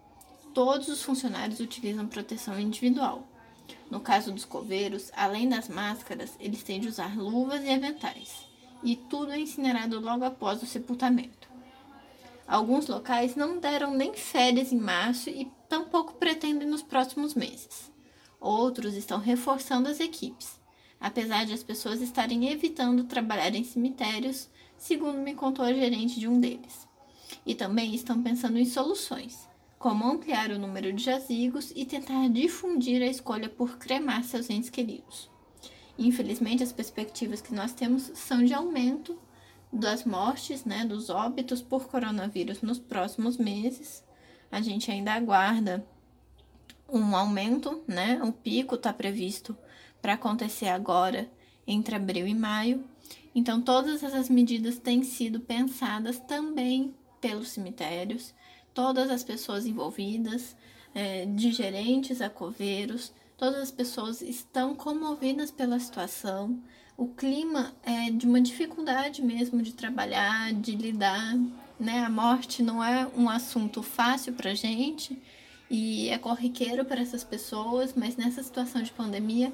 Todos 0.52 0.88
os 0.88 1.04
funcionários 1.04 1.60
utilizam 1.60 2.08
proteção 2.08 2.60
individual. 2.60 3.28
No 3.88 4.00
caso 4.00 4.32
dos 4.32 4.46
coveiros, 4.46 5.12
além 5.16 5.48
das 5.48 5.70
máscaras, 5.70 6.36
eles 6.40 6.64
têm 6.64 6.80
de 6.80 6.88
usar 6.88 7.16
luvas 7.16 7.64
e 7.64 7.70
aventais. 7.70 8.48
E 8.84 8.96
tudo 8.96 9.32
é 9.32 9.40
incinerado 9.40 10.00
logo 10.00 10.26
após 10.26 10.64
o 10.64 10.66
sepultamento. 10.66 11.48
Alguns 12.48 12.88
locais 12.88 13.36
não 13.36 13.60
deram 13.60 13.94
nem 13.94 14.16
férias 14.16 14.74
em 14.74 14.80
março 14.80 15.30
e 15.30 15.52
tampouco 15.70 16.16
pretendem 16.16 16.68
nos 16.68 16.82
próximos 16.82 17.36
meses. 17.36 17.92
Outros 18.40 18.96
estão 18.96 19.20
reforçando 19.20 19.88
as 19.88 20.00
equipes 20.00 20.65
apesar 21.00 21.46
de 21.46 21.54
as 21.54 21.64
pessoas 21.64 22.02
estarem 22.02 22.50
evitando 22.50 23.04
trabalhar 23.04 23.54
em 23.56 23.64
cemitérios, 23.64 24.50
segundo 24.78 25.18
me 25.18 25.34
contou 25.36 25.66
a 25.66 25.74
gerente 25.74 26.20
de 26.20 26.28
um 26.28 26.40
deles. 26.40 26.88
E 27.46 27.54
também 27.56 27.94
estão 27.94 28.22
pensando 28.22 28.58
em 28.58 28.66
soluções, 28.66 29.48
como 29.78 30.06
ampliar 30.06 30.52
o 30.52 30.60
número 30.60 30.92
de 30.92 31.04
jazigos 31.04 31.72
e 31.76 31.86
tentar 31.86 32.28
difundir 32.30 33.02
a 33.02 33.08
escolha 33.08 33.50
por 33.50 33.78
cremar 33.78 34.24
seus 34.24 34.50
entes 34.50 34.70
queridos. 34.70 35.30
Infelizmente, 35.98 36.64
as 36.64 36.72
perspectivas 36.72 37.42
que 37.42 37.54
nós 37.54 37.74
temos 37.74 38.12
são 38.16 38.44
de 38.44 38.54
aumento 38.54 39.18
das 39.72 40.06
mortes, 40.06 40.66
né, 40.66 40.86
dos 40.86 41.10
óbitos 41.10 41.62
por 41.62 41.88
coronavírus 41.88 42.62
nos 42.62 42.80
próximos 42.80 43.38
meses. 43.38 44.04
A 44.52 44.62
gente 44.62 44.92
ainda 44.92 45.14
aguarda 45.14 45.86
um 46.88 47.16
aumento, 47.16 47.84
né? 47.88 48.22
O 48.24 48.32
pico 48.32 48.76
está 48.76 48.94
previsto 48.94 49.58
para 50.06 50.14
acontecer 50.14 50.68
agora 50.68 51.28
entre 51.66 51.96
abril 51.96 52.28
e 52.28 52.36
maio. 52.36 52.84
Então, 53.34 53.60
todas 53.60 54.04
essas 54.04 54.30
medidas 54.30 54.78
têm 54.78 55.02
sido 55.02 55.40
pensadas 55.40 56.20
também 56.20 56.94
pelos 57.20 57.50
cemitérios, 57.50 58.32
todas 58.72 59.10
as 59.10 59.24
pessoas 59.24 59.66
envolvidas, 59.66 60.56
é, 60.94 61.26
de 61.26 61.52
gerentes 61.52 62.22
a 62.22 62.30
coveiros, 62.30 63.12
todas 63.36 63.60
as 63.60 63.72
pessoas 63.72 64.22
estão 64.22 64.76
comovidas 64.76 65.50
pela 65.50 65.80
situação. 65.80 66.62
O 66.96 67.08
clima 67.08 67.74
é 67.82 68.12
de 68.12 68.28
uma 68.28 68.40
dificuldade 68.40 69.24
mesmo 69.24 69.60
de 69.64 69.74
trabalhar, 69.74 70.54
de 70.54 70.76
lidar, 70.76 71.36
né? 71.80 72.04
A 72.06 72.12
morte 72.12 72.62
não 72.62 72.84
é 72.84 73.08
um 73.18 73.28
assunto 73.28 73.82
fácil 73.82 74.34
para 74.34 74.54
gente 74.54 75.20
e 75.68 76.10
é 76.10 76.18
corriqueiro 76.20 76.86
para 76.86 77.02
essas 77.02 77.24
pessoas, 77.24 77.96
mas 77.96 78.16
nessa 78.16 78.44
situação 78.44 78.84
de 78.84 78.92
pandemia 78.92 79.52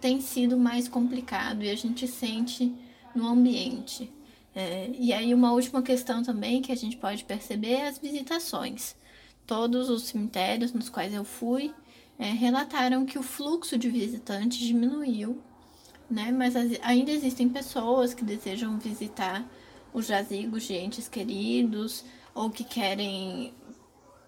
tem 0.00 0.20
sido 0.20 0.56
mais 0.56 0.88
complicado 0.88 1.62
e 1.62 1.70
a 1.70 1.76
gente 1.76 2.06
sente 2.06 2.74
no 3.14 3.26
ambiente. 3.26 4.12
É, 4.54 4.90
e 4.98 5.12
aí, 5.12 5.32
uma 5.34 5.52
última 5.52 5.82
questão 5.82 6.22
também 6.22 6.62
que 6.62 6.72
a 6.72 6.76
gente 6.76 6.96
pode 6.96 7.24
perceber 7.24 7.72
é 7.72 7.88
as 7.88 7.98
visitações. 7.98 8.96
Todos 9.46 9.88
os 9.88 10.04
cemitérios 10.04 10.72
nos 10.72 10.88
quais 10.88 11.14
eu 11.14 11.24
fui 11.24 11.72
é, 12.18 12.30
relataram 12.30 13.06
que 13.06 13.18
o 13.18 13.22
fluxo 13.22 13.78
de 13.78 13.88
visitantes 13.88 14.58
diminuiu, 14.58 15.40
né? 16.10 16.32
mas 16.32 16.56
as, 16.56 16.72
ainda 16.82 17.10
existem 17.10 17.48
pessoas 17.48 18.12
que 18.12 18.24
desejam 18.24 18.78
visitar 18.78 19.46
os 19.92 20.06
jazigos 20.06 20.64
de 20.64 20.74
entes 20.74 21.08
queridos 21.08 22.04
ou 22.34 22.50
que 22.50 22.64
querem 22.64 23.54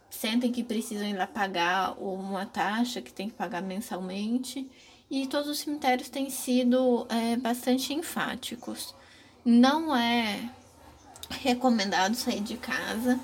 sentem 0.09 0.51
que 0.51 0.65
precisam 0.65 1.07
ir 1.07 1.17
lá 1.17 1.27
pagar 1.27 1.93
uma 2.01 2.45
taxa 2.45 3.01
que 3.01 3.13
tem 3.13 3.29
que 3.29 3.35
pagar 3.35 3.63
mensalmente 3.63 4.69
e 5.11 5.27
todos 5.27 5.49
os 5.49 5.59
cemitérios 5.59 6.09
têm 6.09 6.31
sido 6.31 7.07
é, 7.09 7.37
bastante 7.37 7.93
enfáticos. 7.93 8.95
Não 9.45 9.95
é 9.95 10.51
recomendado 11.31 12.15
sair 12.15 12.41
de 12.41 12.57
casa, 12.57 13.19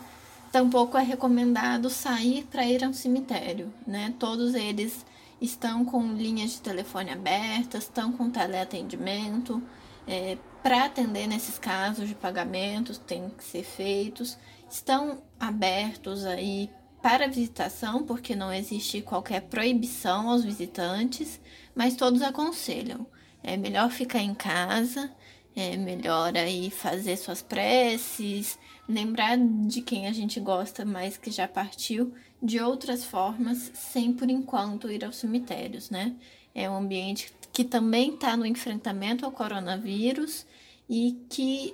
tampouco 0.50 0.98
é 0.98 1.02
recomendado 1.02 1.88
sair 1.88 2.44
para 2.50 2.66
ir 2.66 2.82
a 2.84 2.88
um 2.88 2.92
cemitério, 2.92 3.72
né? 3.86 4.14
Todos 4.18 4.54
eles 4.54 5.04
estão 5.40 5.84
com 5.84 6.12
linhas 6.14 6.52
de 6.52 6.60
telefone 6.60 7.10
abertas, 7.10 7.84
estão 7.84 8.12
com 8.12 8.30
teleatendimento, 8.30 9.62
é, 10.06 10.38
para 10.62 10.84
atender 10.84 11.26
nesses 11.26 11.58
casos 11.58 12.08
de 12.08 12.14
pagamentos 12.14 12.98
tem 12.98 13.28
que 13.30 13.44
ser 13.44 13.62
feitos, 13.62 14.36
estão 14.68 15.22
abertos 15.38 16.24
aí 16.24 16.70
para 17.06 17.28
visitação, 17.28 18.02
porque 18.02 18.34
não 18.34 18.52
existe 18.52 19.00
qualquer 19.00 19.42
proibição 19.42 20.28
aos 20.28 20.42
visitantes, 20.42 21.40
mas 21.72 21.94
todos 21.94 22.20
aconselham. 22.20 23.06
É 23.44 23.56
melhor 23.56 23.92
ficar 23.92 24.18
em 24.18 24.34
casa, 24.34 25.08
é 25.54 25.76
melhor 25.76 26.36
aí 26.36 26.68
fazer 26.68 27.16
suas 27.16 27.40
preces, 27.40 28.58
lembrar 28.88 29.38
de 29.38 29.82
quem 29.82 30.08
a 30.08 30.12
gente 30.12 30.40
gosta 30.40 30.84
mais 30.84 31.16
que 31.16 31.30
já 31.30 31.46
partiu, 31.46 32.12
de 32.42 32.58
outras 32.58 33.04
formas, 33.04 33.70
sem 33.72 34.12
por 34.12 34.28
enquanto 34.28 34.90
ir 34.90 35.04
aos 35.04 35.14
cemitérios, 35.14 35.90
né? 35.90 36.12
É 36.52 36.68
um 36.68 36.76
ambiente 36.76 37.32
que 37.52 37.62
também 37.62 38.14
está 38.14 38.36
no 38.36 38.44
enfrentamento 38.44 39.24
ao 39.24 39.30
coronavírus 39.30 40.44
e 40.90 41.16
que 41.30 41.72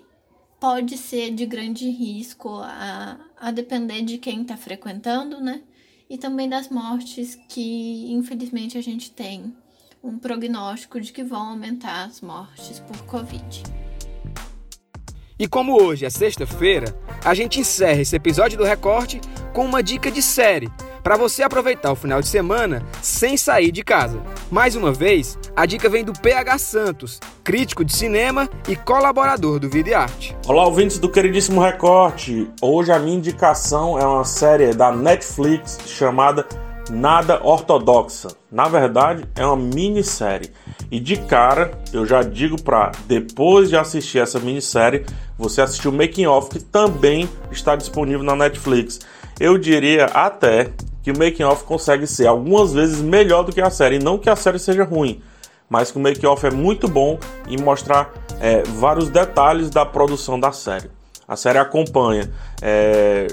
pode 0.63 0.97
ser 0.97 1.33
de 1.33 1.45
grande 1.45 1.91
risco 1.91 2.61
a, 2.63 3.17
a 3.37 3.51
depender 3.51 4.03
de 4.03 4.17
quem 4.17 4.43
está 4.43 4.57
frequentando, 4.57 5.41
né? 5.41 5.61
E 6.09 6.17
também 6.17 6.49
das 6.49 6.69
mortes 6.69 7.37
que 7.49 8.13
infelizmente 8.13 8.79
a 8.79 8.81
gente 8.81 9.11
tem 9.11 9.53
um 10.01 10.17
prognóstico 10.17 11.01
de 11.01 11.13
que 11.13 11.25
vão 11.25 11.49
aumentar 11.49 12.05
as 12.05 12.21
mortes 12.21 12.79
por 12.79 12.97
Covid. 13.07 13.65
E 15.37 15.49
como 15.49 15.83
hoje 15.83 16.07
é 16.07 16.11
sexta-feira, 16.11 16.97
a 17.25 17.35
gente 17.35 17.59
encerra 17.59 18.01
esse 18.01 18.15
episódio 18.15 18.57
do 18.57 18.63
Recorte 18.63 19.21
com 19.53 19.65
uma 19.65 19.83
dica 19.83 20.13
de 20.13 20.23
série 20.23 20.71
para 21.03 21.17
você 21.17 21.43
aproveitar 21.43 21.93
o 21.93 21.97
final 21.97 22.21
de 22.21 22.29
semana 22.29 22.83
sem 23.01 23.37
sair 23.37 23.73
de 23.73 23.83
casa. 23.83 24.21
Mais 24.51 24.77
uma 24.77 24.93
vez, 24.93 25.39
a 25.57 25.67
dica 25.67 25.89
vem 25.89 26.05
do 26.05 26.13
PH 26.13 26.59
Santos, 26.59 27.19
crítico 27.43 27.85
de 27.85 27.93
cinema 27.93 28.49
e 28.69 28.77
colaborador 28.77 29.59
do 29.59 29.69
Vida 29.69 29.91
e 29.91 29.95
Arte. 29.95 30.37
Olá, 30.47 30.65
ouvintes 30.65 30.99
do 30.99 31.09
queridíssimo 31.09 31.61
Recorte. 31.61 32.49
Hoje 32.61 32.93
a 32.93 32.99
minha 32.99 33.17
indicação 33.17 33.99
é 33.99 34.07
uma 34.07 34.25
série 34.25 34.73
da 34.73 34.93
Netflix 34.93 35.79
chamada 35.87 36.47
Nada 36.91 37.41
Ortodoxa. 37.43 38.29
Na 38.51 38.69
verdade, 38.69 39.25
é 39.35 39.47
uma 39.47 39.57
minissérie. 39.57 40.51
E 40.91 41.01
de 41.01 41.17
cara, 41.17 41.71
eu 41.93 42.05
já 42.05 42.23
digo 42.23 42.61
para 42.61 42.93
depois 43.07 43.71
de 43.71 43.77
assistir 43.77 44.19
essa 44.19 44.39
minissérie, 44.39 45.07
você 45.39 45.63
assistir 45.63 45.89
o 45.89 45.93
Making 45.93 46.27
Off 46.27 46.51
que 46.51 46.61
também 46.61 47.29
está 47.51 47.77
disponível 47.77 48.23
na 48.23 48.37
Netflix. 48.37 49.01
Eu 49.41 49.57
diria 49.57 50.07
até 50.07 50.71
que 51.03 51.11
o 51.11 51.19
making 51.19 51.45
off 51.45 51.65
consegue 51.65 52.07
ser 52.07 52.27
algumas 52.27 52.73
vezes 52.73 53.01
melhor 53.01 53.43
do 53.43 53.53
que 53.53 53.61
a 53.61 53.71
série. 53.71 53.99
Não 53.99 54.19
que 54.19 54.31
a 54.31 54.37
série 54.37 54.59
seja 54.59 54.85
ruim, 54.85 55.21
mas 55.69 55.91
que 55.91 55.99
o 55.99 56.01
making 56.01 56.27
off 56.27 56.47
é 56.47 56.51
muito 56.51 56.89
bom 56.89 57.19
em 57.49 57.59
mostrar 57.59 58.13
é, 58.41 58.63
vários 58.63 59.09
detalhes 59.09 59.71
da 59.71 59.85
produção 59.85 60.39
da 60.39 60.53
série. 60.53 60.91
A 61.27 61.37
série 61.37 61.59
acompanha 61.59 62.31
é, 62.61 63.27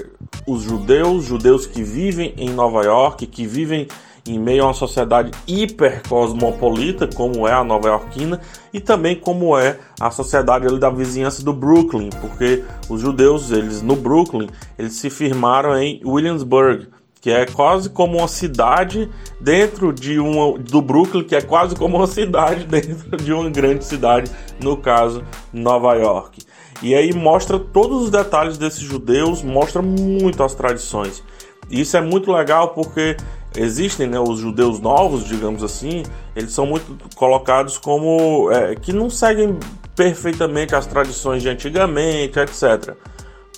os 0.46 0.62
judeus, 0.62 1.24
judeus 1.24 1.66
que 1.66 1.82
vivem 1.82 2.34
em 2.36 2.48
Nova 2.48 2.82
York, 2.82 3.26
que 3.26 3.46
vivem 3.46 3.88
em 4.26 4.38
meio 4.38 4.62
a 4.62 4.66
uma 4.68 4.74
sociedade 4.74 5.30
hiper 5.46 6.02
cosmopolita, 6.08 7.06
como 7.06 7.46
é 7.46 7.52
a 7.52 7.64
nova 7.64 7.88
iorquina, 7.88 8.40
e 8.72 8.80
também 8.80 9.16
como 9.16 9.58
é 9.58 9.78
a 9.98 10.10
sociedade 10.10 10.66
ali 10.66 10.78
da 10.78 10.90
vizinhança 10.90 11.42
do 11.42 11.52
Brooklyn, 11.52 12.10
porque 12.20 12.62
os 12.88 13.00
judeus, 13.00 13.50
eles 13.50 13.82
no 13.82 13.96
Brooklyn, 13.96 14.48
eles 14.78 14.94
se 14.94 15.10
firmaram 15.10 15.76
em 15.76 16.00
Williamsburg, 16.04 16.88
que 17.20 17.30
é 17.30 17.44
quase 17.44 17.90
como 17.90 18.18
uma 18.18 18.28
cidade 18.28 19.10
dentro 19.40 19.92
de 19.92 20.18
uma 20.18 20.58
do 20.58 20.80
Brooklyn, 20.80 21.24
que 21.24 21.36
é 21.36 21.42
quase 21.42 21.76
como 21.76 21.98
uma 21.98 22.06
cidade 22.06 22.64
dentro 22.68 23.16
de 23.16 23.32
uma 23.32 23.50
grande 23.50 23.84
cidade, 23.84 24.30
no 24.62 24.76
caso 24.76 25.22
Nova 25.52 25.94
York. 25.94 26.40
E 26.82 26.94
aí 26.94 27.12
mostra 27.12 27.58
todos 27.58 28.04
os 28.04 28.10
detalhes 28.10 28.56
desses 28.56 28.80
judeus, 28.80 29.42
mostra 29.42 29.82
muito 29.82 30.42
as 30.42 30.54
tradições. 30.54 31.22
E 31.70 31.82
isso 31.82 31.96
é 31.96 32.00
muito 32.00 32.32
legal 32.32 32.68
porque 32.68 33.16
existem 33.54 34.06
né, 34.06 34.18
os 34.18 34.38
judeus 34.38 34.80
novos, 34.80 35.24
digamos 35.24 35.62
assim, 35.62 36.02
eles 36.34 36.52
são 36.52 36.64
muito 36.64 36.96
colocados 37.14 37.76
como 37.76 38.50
é, 38.50 38.74
que 38.74 38.92
não 38.92 39.10
seguem 39.10 39.58
perfeitamente 39.94 40.74
as 40.74 40.86
tradições 40.86 41.42
de 41.42 41.50
antigamente, 41.50 42.38
etc. 42.38 42.94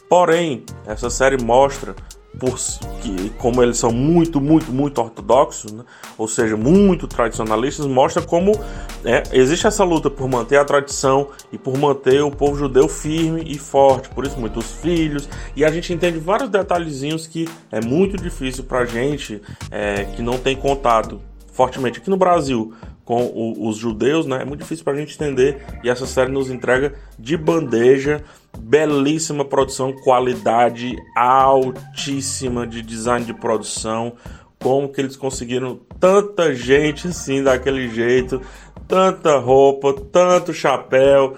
Porém, 0.09 0.65
essa 0.85 1.09
série 1.09 1.43
mostra 1.43 1.95
por 2.43 2.59
que, 3.01 3.31
como 3.39 3.63
eles 3.63 3.79
são 3.79 3.93
muito, 3.93 4.41
muito, 4.41 4.73
muito 4.73 5.01
ortodoxos, 5.01 5.71
né? 5.71 5.85
ou 6.19 6.27
seja, 6.27 6.57
muito 6.57 7.07
tradicionalistas, 7.07 7.87
mostra 7.87 8.21
como 8.21 8.51
é, 9.05 9.23
existe 9.31 9.65
essa 9.65 9.85
luta 9.85 10.11
por 10.11 10.29
manter 10.29 10.57
a 10.57 10.65
tradição 10.65 11.29
e 11.53 11.57
por 11.57 11.79
manter 11.79 12.21
o 12.21 12.33
povo 12.33 12.59
judeu 12.59 12.89
firme 12.89 13.45
e 13.47 13.57
forte. 13.57 14.09
Por 14.09 14.27
isso, 14.27 14.41
muitos 14.41 14.73
filhos. 14.73 15.29
E 15.55 15.65
a 15.65 15.71
gente 15.71 15.93
entende 15.93 16.19
vários 16.19 16.51
detalhezinhos 16.51 17.29
que 17.29 17.49
é 17.71 17.81
muito 17.81 18.17
difícil 18.17 18.65
para 18.65 18.85
gente 18.87 19.41
é, 19.71 20.07
que 20.17 20.21
não 20.21 20.37
tem 20.37 20.57
contato 20.57 21.21
fortemente 21.53 22.01
aqui 22.01 22.11
no 22.11 22.17
Brasil 22.17 22.75
com 23.13 23.27
o, 23.27 23.69
os 23.69 23.77
judeus, 23.77 24.25
né? 24.25 24.41
É 24.41 24.45
muito 24.47 24.61
difícil 24.61 24.83
para 24.83 24.95
a 24.95 24.97
gente 24.97 25.15
entender 25.15 25.63
e 25.85 25.91
essa 25.91 26.07
série 26.07 26.33
nos 26.33 26.51
entrega 26.51 26.95
de 27.19 27.37
bandeja 27.37 28.25
belíssima 28.59 29.45
produção, 29.45 29.93
qualidade 29.93 30.97
altíssima 31.15 32.67
de 32.67 32.81
design 32.81 33.27
de 33.27 33.35
produção. 33.35 34.15
Como 34.59 34.89
que 34.89 34.99
eles 34.99 35.15
conseguiram 35.15 35.79
tanta 36.01 36.55
gente 36.55 37.09
assim 37.09 37.43
daquele 37.43 37.91
jeito, 37.91 38.41
tanta 38.89 39.37
roupa, 39.37 39.93
tanto 40.11 40.55
chapéu, 40.55 41.37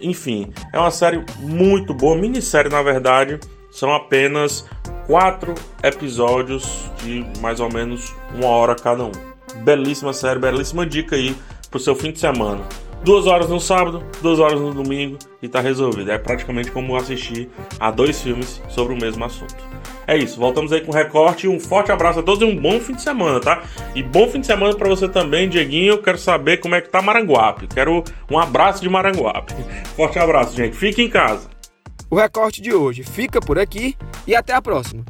enfim, 0.00 0.52
é 0.72 0.78
uma 0.78 0.90
série 0.90 1.24
muito 1.38 1.94
boa, 1.94 2.16
minissérie 2.16 2.70
na 2.70 2.82
verdade, 2.82 3.38
são 3.70 3.94
apenas 3.94 4.64
quatro 5.06 5.54
episódios 5.84 6.90
de 7.02 7.24
mais 7.40 7.60
ou 7.60 7.70
menos 7.72 8.12
uma 8.34 8.48
hora 8.48 8.74
cada 8.74 9.04
um. 9.04 9.31
Belíssima 9.58 10.12
série, 10.12 10.38
belíssima 10.38 10.86
dica 10.86 11.16
aí 11.16 11.36
pro 11.70 11.80
seu 11.80 11.94
fim 11.94 12.12
de 12.12 12.18
semana. 12.18 12.60
Duas 13.04 13.26
horas 13.26 13.48
no 13.48 13.58
sábado, 13.58 14.04
duas 14.20 14.38
horas 14.38 14.60
no 14.60 14.72
domingo 14.72 15.18
e 15.42 15.48
tá 15.48 15.60
resolvido. 15.60 16.12
É 16.12 16.18
praticamente 16.18 16.70
como 16.70 16.96
assistir 16.96 17.50
a 17.80 17.90
dois 17.90 18.20
filmes 18.22 18.62
sobre 18.68 18.94
o 18.94 18.96
mesmo 18.96 19.24
assunto. 19.24 19.56
É 20.06 20.16
isso, 20.16 20.38
voltamos 20.38 20.72
aí 20.72 20.80
com 20.80 20.92
o 20.92 20.94
recorte. 20.94 21.48
Um 21.48 21.58
forte 21.58 21.90
abraço 21.90 22.20
a 22.20 22.22
todos 22.22 22.42
e 22.42 22.44
um 22.44 22.56
bom 22.56 22.78
fim 22.78 22.94
de 22.94 23.02
semana, 23.02 23.40
tá? 23.40 23.62
E 23.94 24.02
bom 24.02 24.28
fim 24.28 24.40
de 24.40 24.46
semana 24.46 24.74
para 24.76 24.88
você 24.88 25.08
também, 25.08 25.48
Dieguinho. 25.48 25.98
Quero 25.98 26.18
saber 26.18 26.58
como 26.58 26.76
é 26.76 26.80
que 26.80 26.90
tá 26.90 27.02
Maranguape. 27.02 27.66
Quero 27.66 28.04
um 28.30 28.38
abraço 28.38 28.80
de 28.80 28.88
Maranguape. 28.88 29.54
Forte 29.96 30.18
abraço, 30.18 30.56
gente. 30.56 30.76
Fique 30.76 31.02
em 31.02 31.08
casa. 31.08 31.50
O 32.08 32.16
recorte 32.16 32.60
de 32.60 32.72
hoje 32.72 33.02
fica 33.02 33.40
por 33.40 33.58
aqui 33.58 33.96
e 34.26 34.36
até 34.36 34.52
a 34.52 34.62
próxima. 34.62 35.04